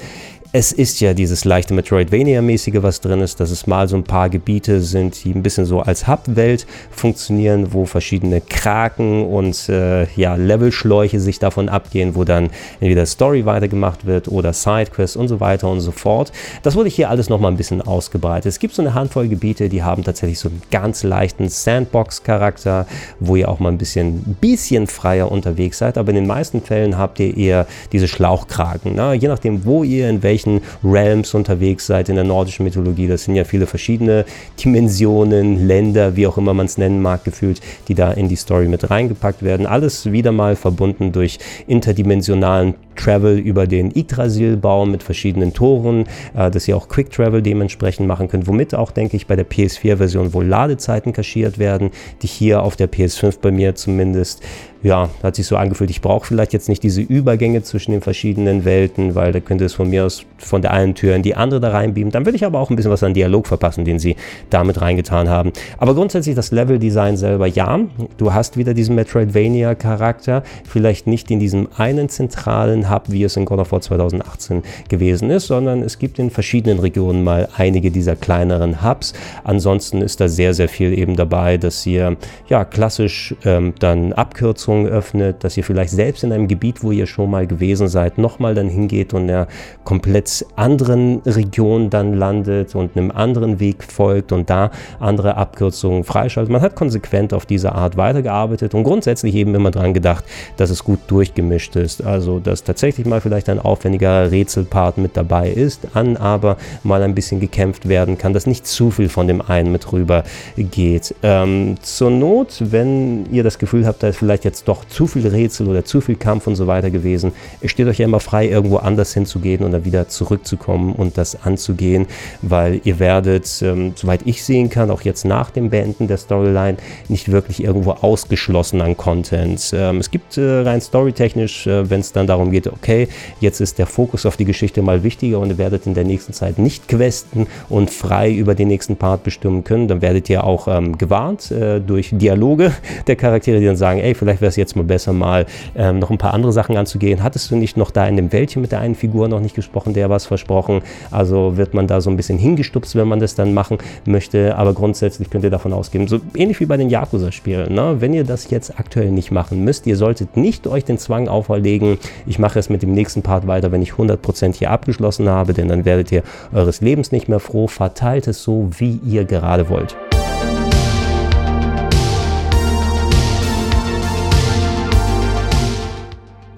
[0.56, 4.30] es ist ja dieses leichte Metroidvania-mäßige, was drin ist, dass es mal so ein paar
[4.30, 10.36] Gebiete sind, die ein bisschen so als Hub-Welt funktionieren, wo verschiedene Kraken und äh, ja,
[10.36, 15.68] Levelschläuche sich davon abgehen, wo dann entweder Story weitergemacht wird oder Sidequests und so weiter
[15.68, 16.32] und so fort.
[16.62, 18.46] Das wurde hier alles nochmal ein bisschen ausgebreitet.
[18.46, 22.86] Es gibt so eine Handvoll Gebiete, die haben tatsächlich so einen ganz leichten Sandbox-Charakter,
[23.20, 27.00] wo ihr auch mal ein bisschen, bisschen freier unterwegs seid, aber in den meisten Fällen
[27.00, 28.94] habt ihr eher diese Schlauchkraken.
[28.94, 29.16] Ne?
[29.16, 33.08] Je nachdem, wo ihr in welchem welchen Realms unterwegs seid in der nordischen Mythologie.
[33.08, 34.26] Das sind ja viele verschiedene
[34.64, 38.68] Dimensionen, Länder, wie auch immer man es nennen mag, gefühlt, die da in die Story
[38.68, 39.66] mit reingepackt werden.
[39.66, 46.68] Alles wieder mal verbunden durch interdimensionalen Travel über den Yggdrasil-Baum mit verschiedenen Toren, äh, dass
[46.68, 50.46] ihr auch Quick Travel dementsprechend machen könnt, womit auch, denke ich, bei der PS4-Version wohl
[50.46, 51.90] Ladezeiten kaschiert werden,
[52.22, 54.44] die hier auf der PS5 bei mir zumindest
[54.84, 58.66] ja, hat sich so angefühlt, ich brauche vielleicht jetzt nicht diese Übergänge zwischen den verschiedenen
[58.66, 61.62] Welten, weil da könnte es von mir aus von der einen Tür in die andere
[61.62, 62.12] da reinbeamen.
[62.12, 64.18] Dann würde ich aber auch ein bisschen was an Dialog verpassen, den sie
[64.50, 65.54] damit reingetan haben.
[65.78, 67.80] Aber grundsätzlich das Leveldesign selber, ja,
[68.18, 73.46] du hast wieder diesen Metroidvania-Charakter, vielleicht nicht in diesem einen zentralen Hub, wie es in
[73.46, 78.18] God of War 2018 gewesen ist, sondern es gibt in verschiedenen Regionen mal einige dieser
[78.18, 79.14] kleineren Hubs.
[79.46, 82.18] Ansonsten ist da sehr, sehr viel eben dabei, dass ihr
[82.50, 86.92] ja klassisch ähm, dann Abkürzungen Abkürzungen öffnet, dass ihr vielleicht selbst in einem Gebiet, wo
[86.92, 89.48] ihr schon mal gewesen seid, nochmal dann hingeht und in einer
[89.84, 96.52] komplett anderen Region dann landet und einem anderen Weg folgt und da andere Abkürzungen freischaltet.
[96.52, 100.24] Man hat konsequent auf diese Art weitergearbeitet und grundsätzlich eben immer dran gedacht,
[100.58, 102.04] dass es gut durchgemischt ist.
[102.04, 107.16] Also, dass tatsächlich mal vielleicht ein aufwendiger Rätselpart mit dabei ist, an aber mal ein
[107.16, 110.24] bisschen gekämpft werden kann, dass nicht zu viel von dem einen mit rüber
[110.58, 111.16] geht.
[111.22, 115.28] Ähm, zur Not, wenn ihr das Gefühl habt, da ist vielleicht jetzt doch zu viel
[115.28, 117.32] Rätsel oder zu viel Kampf und so weiter gewesen.
[117.62, 121.44] Es steht euch ja immer frei, irgendwo anders hinzugehen und dann wieder zurückzukommen und das
[121.44, 122.08] anzugehen,
[122.42, 126.78] weil ihr werdet, ähm, soweit ich sehen kann, auch jetzt nach dem Beenden der Storyline
[127.10, 129.72] nicht wirklich irgendwo ausgeschlossen an Content.
[129.74, 133.08] Ähm, es gibt äh, rein storytechnisch, äh, wenn es dann darum geht, okay,
[133.40, 136.34] jetzt ist der Fokus auf die Geschichte mal wichtiger und ihr werdet in der nächsten
[136.34, 140.68] Zeit nicht questen und frei über den nächsten Part bestimmen können, dann werdet ihr auch
[140.68, 142.74] ähm, gewarnt äh, durch Dialoge
[143.08, 146.10] der Charaktere, die dann sagen, ey, vielleicht wäre es jetzt mal besser, mal ähm, noch
[146.10, 147.24] ein paar andere Sachen anzugehen.
[147.24, 149.94] Hattest du nicht noch da in dem Wäldchen mit der einen Figur noch nicht gesprochen,
[149.94, 150.82] der was versprochen?
[151.12, 154.56] Also wird man da so ein bisschen hingestupst, wenn man das dann machen möchte.
[154.56, 157.74] Aber grundsätzlich könnt ihr davon ausgehen, so ähnlich wie bei den Yakuza-Spielen.
[157.74, 157.98] Ne?
[158.00, 161.98] Wenn ihr das jetzt aktuell nicht machen müsst, ihr solltet nicht euch den Zwang auferlegen,
[162.26, 165.68] ich mache es mit dem nächsten Part weiter, wenn ich 100% hier abgeschlossen habe, denn
[165.68, 167.68] dann werdet ihr eures Lebens nicht mehr froh.
[167.68, 169.96] Verteilt es so, wie ihr gerade wollt.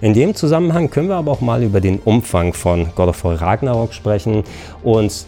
[0.02, 3.42] In dem Zusammenhang können wir aber auch mal über den Umfang von God of War
[3.42, 4.44] Ragnarok sprechen.
[4.84, 5.26] Und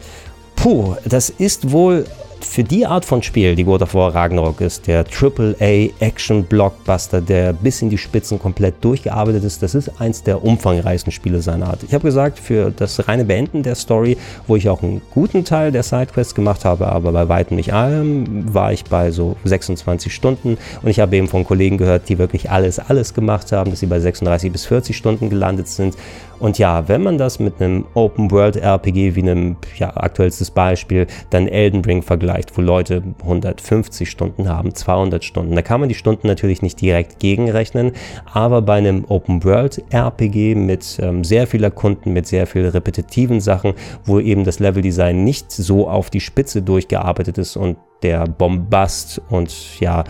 [0.56, 2.06] puh, das ist wohl
[2.44, 7.22] für die Art von Spiel, die God of War Ragnarok ist, der AAA Action Blockbuster,
[7.22, 11.68] der bis in die Spitzen komplett durchgearbeitet ist, das ist eins der umfangreichsten Spiele seiner
[11.68, 11.84] Art.
[11.84, 15.72] Ich habe gesagt, für das reine Beenden der Story, wo ich auch einen guten Teil
[15.72, 20.58] der Sidequests gemacht habe, aber bei weitem nicht allem, war ich bei so 26 Stunden
[20.82, 23.88] und ich habe eben von Kollegen gehört, die wirklich alles, alles gemacht haben, dass sie
[23.88, 25.96] bei 36 bis 40 Stunden gelandet sind
[26.40, 31.84] und ja, wenn man das mit einem Open-World-RPG wie einem ja, aktuellstes Beispiel, dann Elden
[31.84, 36.62] Ring vergleicht, wo Leute 150 Stunden haben, 200 Stunden, da kann man die Stunden natürlich
[36.62, 37.92] nicht direkt gegenrechnen,
[38.32, 43.74] aber bei einem Open-World-RPG mit ähm, sehr viel Kunden, mit sehr viel repetitiven Sachen,
[44.06, 49.80] wo eben das Leveldesign nicht so auf die Spitze durchgearbeitet ist und der Bombast und
[49.80, 50.04] ja,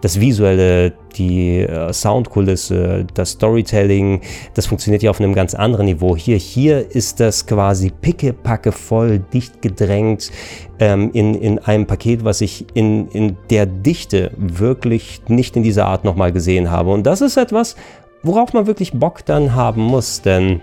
[0.00, 4.20] das Visuelle, die äh, Soundkulisse, das Storytelling,
[4.54, 6.16] das funktioniert ja auf einem ganz anderen Niveau.
[6.16, 10.30] Hier, hier ist das quasi pickepacke voll, dicht gedrängt
[10.78, 15.86] ähm, in, in einem Paket, was ich in, in der Dichte wirklich nicht in dieser
[15.86, 16.90] Art nochmal gesehen habe.
[16.90, 17.76] Und das ist etwas,
[18.22, 20.60] worauf man wirklich Bock dann haben muss, denn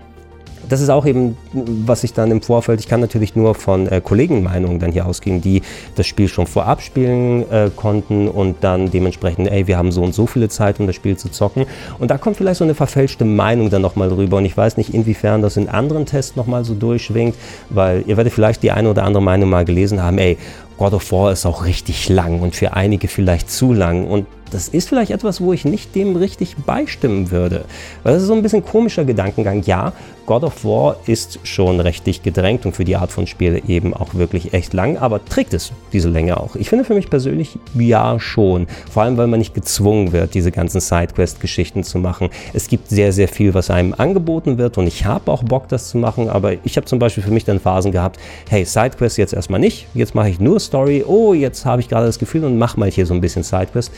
[0.68, 4.00] das ist auch eben, was ich dann im Vorfeld, ich kann natürlich nur von äh,
[4.02, 5.62] Kollegenmeinungen dann hier ausgehen, die
[5.94, 10.14] das Spiel schon vorab spielen äh, konnten und dann dementsprechend, ey, wir haben so und
[10.14, 11.66] so viele Zeit, um das Spiel zu zocken.
[11.98, 14.94] Und da kommt vielleicht so eine verfälschte Meinung dann nochmal drüber und ich weiß nicht,
[14.94, 17.34] inwiefern das in anderen Tests nochmal so durchschwingt,
[17.70, 20.38] weil ihr werdet vielleicht die eine oder andere Meinung mal gelesen haben, ey,
[20.78, 24.06] God of War ist auch richtig lang und für einige vielleicht zu lang.
[24.06, 27.64] Und das ist vielleicht etwas, wo ich nicht dem richtig beistimmen würde.
[28.02, 29.62] Weil das ist so ein bisschen komischer Gedankengang.
[29.64, 29.92] Ja,
[30.28, 34.12] God of War ist schon rechtlich gedrängt und für die Art von Spiele eben auch
[34.12, 36.54] wirklich echt lang, aber trägt es diese Länge auch?
[36.54, 38.66] Ich finde für mich persönlich ja schon.
[38.90, 42.28] Vor allem, weil man nicht gezwungen wird, diese ganzen Sidequest-Geschichten zu machen.
[42.52, 45.88] Es gibt sehr, sehr viel, was einem angeboten wird und ich habe auch Bock, das
[45.88, 49.32] zu machen, aber ich habe zum Beispiel für mich dann Phasen gehabt, hey, Sidequest jetzt
[49.32, 52.58] erstmal nicht, jetzt mache ich nur Story, oh, jetzt habe ich gerade das Gefühl und
[52.58, 53.90] mache mal hier so ein bisschen Sidequest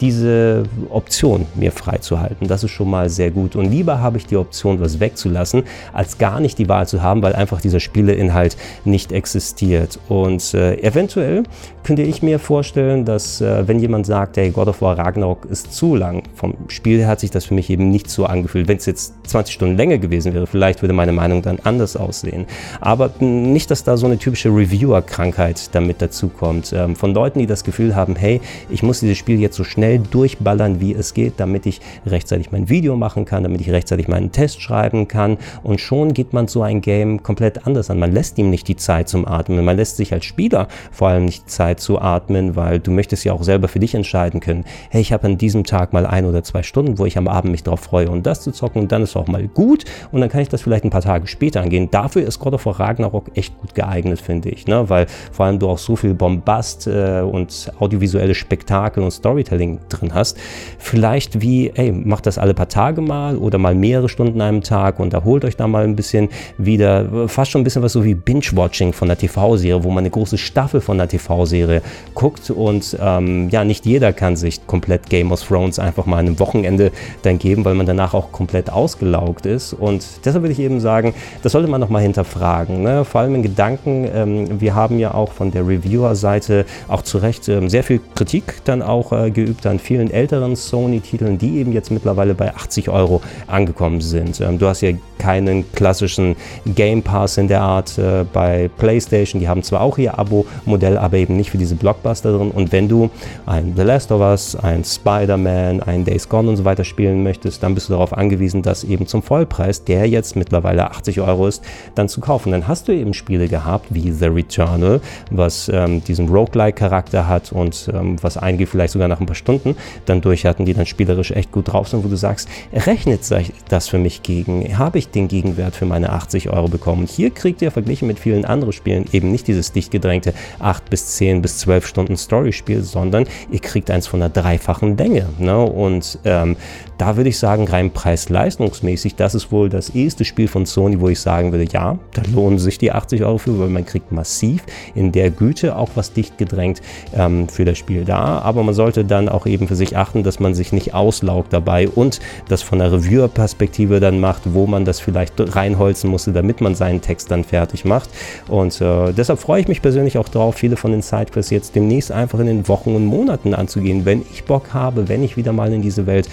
[0.00, 2.48] diese Option mir freizuhalten.
[2.48, 3.56] Das ist schon mal sehr gut.
[3.56, 7.22] Und lieber habe ich die Option, was wegzulassen, als gar nicht die Wahl zu haben,
[7.22, 9.98] weil einfach dieser Spieleinhalt nicht existiert.
[10.08, 11.44] Und äh, eventuell
[11.82, 15.72] könnte ich mir vorstellen, dass äh, wenn jemand sagt, hey, God of War Ragnarok ist
[15.72, 18.68] zu lang, vom Spiel her hat sich das für mich eben nicht so angefühlt.
[18.68, 22.46] Wenn es jetzt 20 Stunden länger gewesen wäre, vielleicht würde meine Meinung dann anders aussehen.
[22.80, 26.72] Aber nicht, dass da so eine typische Reviewer-Krankheit damit dazukommt.
[26.72, 29.85] Ähm, von Leuten, die das Gefühl haben, hey, ich muss dieses Spiel jetzt so schnell
[29.86, 34.08] schnell durchballern, wie es geht, damit ich rechtzeitig mein Video machen kann, damit ich rechtzeitig
[34.08, 35.38] meinen Test schreiben kann.
[35.62, 38.00] Und schon geht man so ein Game komplett anders an.
[38.00, 39.64] Man lässt ihm nicht die Zeit zum Atmen.
[39.64, 43.32] Man lässt sich als Spieler vor allem nicht Zeit zu atmen, weil du möchtest ja
[43.32, 44.64] auch selber für dich entscheiden können.
[44.90, 47.52] Hey, ich habe an diesem Tag mal ein oder zwei Stunden, wo ich am Abend
[47.52, 50.28] mich darauf freue und das zu zocken und dann ist auch mal gut und dann
[50.28, 51.90] kann ich das vielleicht ein paar Tage später angehen.
[51.90, 54.88] Dafür ist God of War Ragnarok echt gut geeignet, finde ich, ne?
[54.88, 60.14] weil vor allem du auch so viel Bombast äh, und audiovisuelle Spektakel und Storytelling drin
[60.14, 60.36] hast.
[60.78, 64.98] Vielleicht wie, ey, macht das alle paar Tage mal oder mal mehrere Stunden einem Tag
[65.00, 67.28] und erholt euch da mal ein bisschen wieder.
[67.28, 70.38] Fast schon ein bisschen was so wie Binge-Watching von der TV-Serie, wo man eine große
[70.38, 71.82] Staffel von der TV-Serie
[72.14, 76.26] guckt und ähm, ja, nicht jeder kann sich komplett Game of Thrones einfach mal an
[76.26, 76.90] einem Wochenende
[77.22, 79.72] dann geben, weil man danach auch komplett ausgelaugt ist.
[79.72, 82.82] Und deshalb würde ich eben sagen, das sollte man nochmal hinterfragen.
[82.82, 83.04] Ne?
[83.04, 87.48] Vor allem in Gedanken, ähm, wir haben ja auch von der Reviewer-Seite auch zu Recht
[87.48, 91.90] ähm, sehr viel Kritik dann auch äh, geübt an vielen älteren Sony-Titeln, die eben jetzt
[91.90, 94.40] mittlerweile bei 80 Euro angekommen sind.
[94.40, 96.36] Ähm, du hast ja keinen klassischen
[96.74, 99.40] Game Pass in der Art äh, bei PlayStation.
[99.40, 102.50] Die haben zwar auch ihr Abo-Modell, aber eben nicht für diese Blockbuster drin.
[102.50, 103.10] Und wenn du
[103.46, 107.62] ein The Last of Us, ein Spider-Man, ein Days Gone und so weiter spielen möchtest,
[107.62, 111.62] dann bist du darauf angewiesen, das eben zum Vollpreis, der jetzt mittlerweile 80 Euro ist,
[111.94, 112.52] dann zu kaufen.
[112.52, 115.00] Dann hast du eben Spiele gehabt wie The Returnal,
[115.30, 119.55] was ähm, diesen Roguelike-Charakter hat und ähm, was einige vielleicht sogar nach ein paar Stunden
[120.04, 123.20] dann durch hatten, die dann spielerisch echt gut drauf sind, wo du sagst, rechnet
[123.68, 124.78] das für mich gegen?
[124.78, 127.06] Habe ich den Gegenwert für meine 80 Euro bekommen?
[127.06, 131.16] Hier kriegt ihr verglichen mit vielen anderen Spielen eben nicht dieses dicht gedrängte 8 bis
[131.16, 135.26] 10 bis 12 Stunden Story-Spiel, sondern ihr kriegt eins von einer dreifachen Länge.
[135.38, 135.58] Ne?
[135.58, 136.56] Und ähm,
[136.98, 141.08] da würde ich sagen, rein preis-leistungsmäßig, das ist wohl das erste Spiel von Sony, wo
[141.08, 144.62] ich sagen würde, ja, da lohnen sich die 80 Euro für, weil man kriegt massiv
[144.94, 146.80] in der Güte auch was dicht gedrängt
[147.14, 148.38] ähm, für das Spiel da.
[148.38, 151.88] Aber man sollte dann auch eben für sich achten, dass man sich nicht auslaugt dabei
[151.88, 156.74] und das von der Reviewer-Perspektive dann macht, wo man das vielleicht reinholzen musste, damit man
[156.74, 158.10] seinen Text dann fertig macht.
[158.48, 162.10] Und äh, deshalb freue ich mich persönlich auch darauf, viele von den Sidequests jetzt demnächst
[162.10, 165.72] einfach in den Wochen und Monaten anzugehen, wenn ich Bock habe, wenn ich wieder mal
[165.72, 166.28] in diese Welt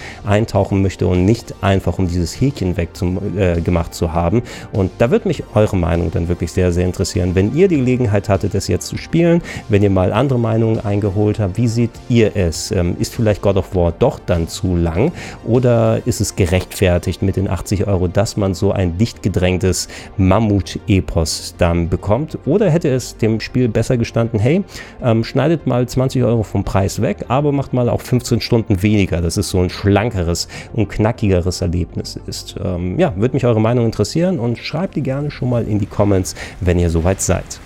[0.54, 4.42] eintauchen möchte und nicht einfach um dieses Häkchen weg zum, äh, gemacht zu haben.
[4.72, 7.34] Und da wird mich eure Meinung dann wirklich sehr, sehr interessieren.
[7.34, 11.40] Wenn ihr die Gelegenheit hattet, es jetzt zu spielen, wenn ihr mal andere Meinungen eingeholt
[11.40, 12.70] habt, wie seht ihr es?
[12.70, 15.12] Ähm, ist vielleicht God of War doch dann zu lang
[15.44, 21.54] oder ist es gerechtfertigt mit den 80 Euro, dass man so ein dicht gedrängtes Mammut-Epos
[21.58, 22.38] dann bekommt?
[22.46, 24.62] Oder hätte es dem Spiel besser gestanden, hey,
[25.02, 29.20] ähm, schneidet mal 20 Euro vom Preis weg, aber macht mal auch 15 Stunden weniger.
[29.20, 32.56] Das ist so ein schlankeres und knackigeres Erlebnis ist.
[32.62, 35.86] Ähm, ja, würde mich eure Meinung interessieren und schreibt die gerne schon mal in die
[35.86, 37.60] Comments, wenn ihr soweit seid.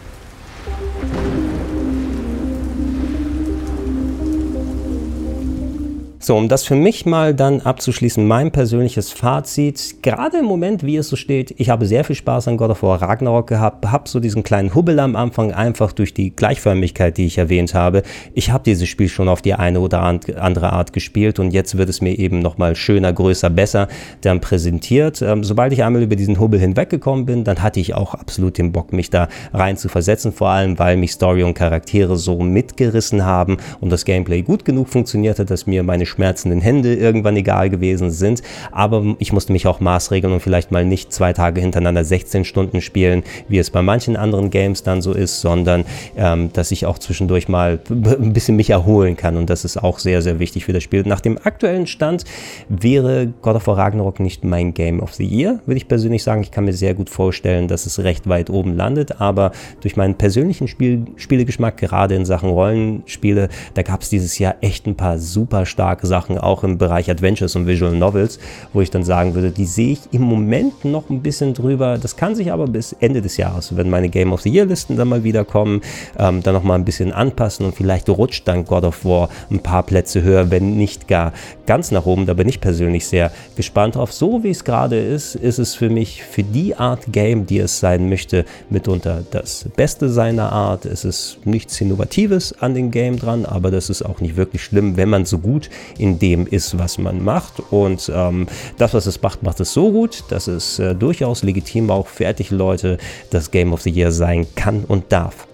[6.28, 10.98] So, um das für mich mal dann abzuschließen, mein persönliches Fazit, gerade im Moment, wie
[10.98, 14.06] es so steht, ich habe sehr viel Spaß an God of War Ragnarok gehabt, habe
[14.10, 18.02] so diesen kleinen Hubbel am Anfang einfach durch die Gleichförmigkeit, die ich erwähnt habe.
[18.34, 21.88] Ich habe dieses Spiel schon auf die eine oder andere Art gespielt und jetzt wird
[21.88, 23.88] es mir eben nochmal schöner, größer, besser
[24.20, 25.22] dann präsentiert.
[25.22, 28.72] Ähm, sobald ich einmal über diesen Hubbel hinweggekommen bin, dann hatte ich auch absolut den
[28.72, 33.24] Bock, mich da rein zu versetzen, vor allem, weil mich Story und Charaktere so mitgerissen
[33.24, 38.10] haben und das Gameplay gut genug funktionierte, dass mir meine schmerzenden Hände irgendwann egal gewesen
[38.10, 38.42] sind.
[38.72, 42.80] Aber ich musste mich auch maßregeln und vielleicht mal nicht zwei Tage hintereinander 16 Stunden
[42.80, 45.84] spielen, wie es bei manchen anderen Games dann so ist, sondern
[46.16, 49.36] ähm, dass ich auch zwischendurch mal ein bisschen mich erholen kann.
[49.36, 51.04] Und das ist auch sehr, sehr wichtig für das Spiel.
[51.06, 52.24] Nach dem aktuellen Stand
[52.68, 56.42] wäre God of War Ragnarok nicht mein Game of the Year, würde ich persönlich sagen.
[56.42, 59.52] Ich kann mir sehr gut vorstellen, dass es recht weit oben landet, aber
[59.82, 64.86] durch meinen persönlichen Spiel Spielegeschmack, gerade in Sachen Rollenspiele, da gab es dieses Jahr echt
[64.86, 68.40] ein paar super starke Sachen, auch im Bereich Adventures und Visual Novels,
[68.72, 71.98] wo ich dann sagen würde, die sehe ich im Moment noch ein bisschen drüber.
[71.98, 74.96] Das kann sich aber bis Ende des Jahres, wenn meine Game of the Year Listen
[74.96, 75.82] dann mal wieder kommen,
[76.18, 79.60] ähm, dann noch mal ein bisschen anpassen und vielleicht rutscht dann God of War ein
[79.60, 81.32] paar Plätze höher, wenn nicht gar
[81.66, 82.26] ganz nach oben.
[82.26, 84.12] Da bin ich persönlich sehr gespannt drauf.
[84.12, 87.78] So wie es gerade ist, ist es für mich für die Art Game, die es
[87.78, 90.86] sein möchte, mitunter das Beste seiner Art.
[90.86, 94.96] Es ist nichts Innovatives an dem Game dran, aber das ist auch nicht wirklich schlimm,
[94.96, 97.60] wenn man so gut in dem ist, was man macht.
[97.70, 98.46] Und ähm,
[98.76, 102.26] das, was es macht, macht es so gut, dass es äh, durchaus legitim auch für
[102.26, 102.98] etliche Leute
[103.30, 105.47] das Game of the Year sein kann und darf.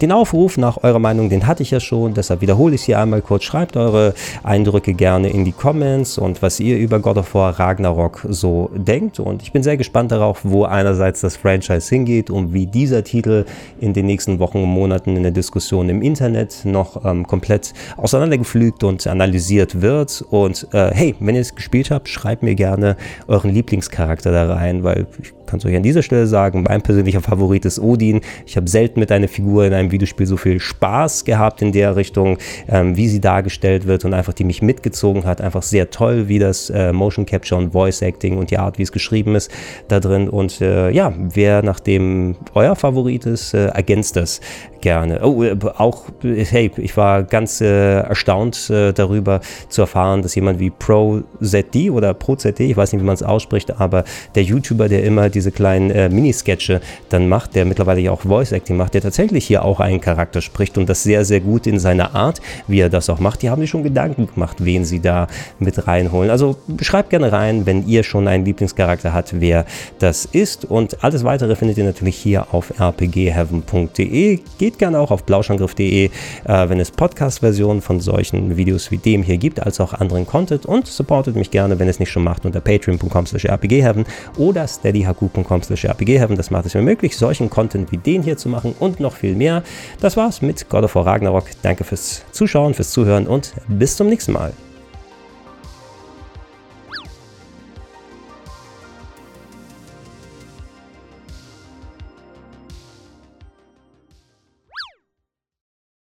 [0.00, 3.00] Den Aufruf nach eurer Meinung, den hatte ich ja schon, deshalb wiederhole ich es hier
[3.00, 3.42] einmal kurz.
[3.42, 8.24] Schreibt eure Eindrücke gerne in die Comments und was ihr über God of War Ragnarok
[8.28, 9.18] so denkt.
[9.18, 13.44] Und ich bin sehr gespannt darauf, wo einerseits das Franchise hingeht und wie dieser Titel
[13.80, 18.84] in den nächsten Wochen und Monaten in der Diskussion im Internet noch ähm, komplett auseinandergepflügt
[18.84, 20.24] und analysiert wird.
[20.30, 24.84] Und äh, hey, wenn ihr es gespielt habt, schreibt mir gerne euren Lieblingscharakter da rein,
[24.84, 28.20] weil ich kann es euch an dieser Stelle sagen, mein persönlicher Favorit ist Odin.
[28.46, 31.96] Ich habe selten mit einer Figur in einem Videospiel so viel Spaß gehabt in der
[31.96, 35.40] Richtung, ähm, wie sie dargestellt wird und einfach die mich mitgezogen hat.
[35.40, 38.82] Einfach sehr toll, wie das äh, Motion Capture und Voice Acting und die Art, wie
[38.82, 39.50] es geschrieben ist,
[39.88, 40.28] da drin.
[40.28, 44.40] Und äh, ja, wer nachdem euer Favorit ist, äh, ergänzt das
[44.80, 45.20] gerne.
[45.22, 50.58] Oh, äh, auch, hey, ich war ganz äh, erstaunt äh, darüber zu erfahren, dass jemand
[50.60, 55.04] wie ProZD oder ProZD, ich weiß nicht, wie man es ausspricht, aber der YouTuber, der
[55.04, 59.02] immer diese kleinen äh, Minisketche dann macht, der mittlerweile ja auch Voice Acting macht, der
[59.02, 62.80] tatsächlich hier auch einen Charakter spricht und das sehr, sehr gut in seiner Art, wie
[62.80, 63.42] er das auch macht.
[63.42, 65.26] Die haben sich schon Gedanken gemacht, wen sie da
[65.58, 66.30] mit reinholen.
[66.30, 69.64] Also schreibt gerne rein, wenn ihr schon einen Lieblingscharakter habt, wer
[69.98, 70.64] das ist.
[70.64, 74.40] Und alles weitere findet ihr natürlich hier auf rpgheaven.de.
[74.58, 76.10] Geht gerne auch auf blauschangriff.de, äh,
[76.44, 80.86] wenn es Podcast-Versionen von solchen Videos wie dem hier gibt, als auch anderen Content und
[80.86, 84.04] supportet mich gerne, wenn es nicht schon macht, unter patreon.com rpgheaven
[84.36, 86.36] oder steadyhq.com rpgheaven.
[86.36, 89.34] Das macht es mir möglich, solchen Content wie den hier zu machen und noch viel
[89.34, 89.62] mehr.
[90.00, 91.44] Das war's mit God of War Ragnarok.
[91.62, 94.52] Danke fürs Zuschauen, fürs Zuhören und bis zum nächsten Mal.